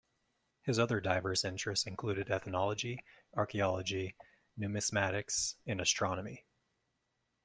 [0.63, 3.03] His other diverse interests included ethnology,
[3.35, 4.15] archaeology,
[4.59, 6.43] numismatics, and astronomy.